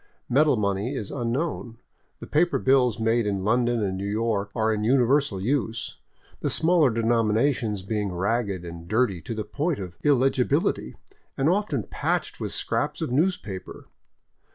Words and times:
Metal 0.27 0.57
money 0.57 0.95
is 0.95 1.11
unknown; 1.11 1.77
the 2.19 2.25
paper 2.25 2.57
bills 2.57 2.99
made 2.99 3.27
in 3.27 3.43
London 3.43 3.83
and 3.83 3.95
New 3.97 4.09
York 4.09 4.49
are 4.55 4.73
in 4.73 4.83
universal 4.83 5.39
use, 5.39 5.97
the 6.39 6.49
smaller 6.49 6.89
denominations 6.89 7.83
being 7.83 8.11
ragged 8.11 8.65
and 8.65 8.87
dirty 8.87 9.21
to 9.21 9.35
the 9.35 9.43
point 9.43 9.77
of 9.77 9.99
illegibil 10.01 10.67
ity, 10.71 10.95
and 11.37 11.47
often 11.49 11.83
patched 11.83 12.39
with 12.39 12.51
scraps 12.51 13.03
of 13.03 13.11
newspaper. 13.11 13.89